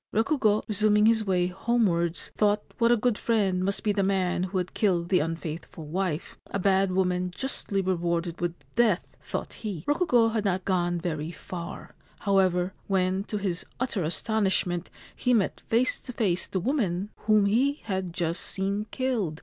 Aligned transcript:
Rukugo, 0.11 0.63
resuming 0.67 1.05
his 1.05 1.23
way 1.23 1.45
homewards, 1.45 2.31
thought 2.35 2.63
what 2.79 2.91
a 2.91 2.97
good 2.97 3.19
friend 3.19 3.63
must 3.63 3.83
be 3.83 3.91
the 3.91 4.01
man 4.01 4.41
who 4.45 4.57
had 4.57 4.73
killed 4.73 5.09
the 5.09 5.19
unfaithful 5.19 5.85
wife. 5.85 6.39
A 6.49 6.57
bad 6.57 6.91
woman 6.91 7.29
justly 7.29 7.83
rewarded 7.83 8.41
with 8.41 8.55
death, 8.75 9.15
thought 9.21 9.53
he. 9.53 9.83
Rokugo 9.87 10.29
had 10.29 10.43
not 10.43 10.65
gone 10.65 10.99
very 10.99 11.29
far, 11.29 11.93
however, 12.21 12.73
when, 12.87 13.25
to 13.25 13.37
his 13.37 13.63
utter 13.79 14.01
astonishment, 14.03 14.89
he 15.15 15.35
met 15.35 15.61
face 15.67 15.99
to 15.99 16.13
face 16.13 16.47
the 16.47 16.59
woman 16.59 17.11
whom 17.27 17.45
he 17.45 17.81
had 17.83 18.11
just 18.11 18.41
seen 18.41 18.87
killed. 18.89 19.39